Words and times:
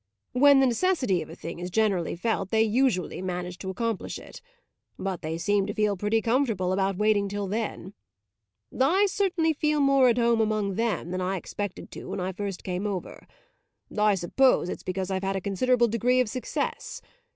When 0.31 0.61
the 0.61 0.65
necessity 0.65 1.21
of 1.21 1.29
a 1.29 1.35
thing 1.35 1.59
is 1.59 1.69
generally 1.69 2.15
felt 2.15 2.49
they 2.49 2.63
usually 2.63 3.21
manage 3.21 3.59
to 3.59 3.69
accomplish 3.69 4.17
it; 4.17 4.41
but 4.97 5.21
they 5.21 5.37
seem 5.37 5.67
to 5.67 5.75
feel 5.75 5.95
pretty 5.95 6.23
comfortable 6.23 6.73
about 6.73 6.97
waiting 6.97 7.29
till 7.29 7.45
then. 7.45 7.93
I 8.81 9.05
certainly 9.07 9.53
feel 9.53 9.79
more 9.79 10.09
at 10.09 10.17
home 10.17 10.41
among 10.41 10.73
them 10.73 11.11
than 11.11 11.21
I 11.21 11.37
expected 11.37 11.91
to 11.91 12.05
when 12.05 12.19
I 12.19 12.31
first 12.31 12.63
came 12.63 12.87
over; 12.87 13.27
I 13.95 14.15
suppose 14.15 14.69
it's 14.69 14.81
because 14.81 15.11
I've 15.11 15.23
had 15.23 15.35
a 15.35 15.39
considerable 15.39 15.87
degree 15.87 16.19
of 16.19 16.27
success. 16.29 17.03